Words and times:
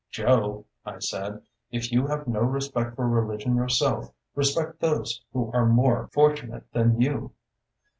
"Joe," 0.09 0.65
I 0.83 0.97
said, 0.97 1.43
"if 1.69 1.91
you 1.91 2.07
have 2.07 2.27
no 2.27 2.39
respect 2.39 2.95
for 2.95 3.07
religion 3.07 3.55
yourself, 3.55 4.11
respect 4.33 4.79
those 4.79 5.21
who 5.31 5.51
are 5.51 5.67
more 5.67 6.09
fortunate 6.11 6.63
than 6.73 6.99
you." 6.99 7.33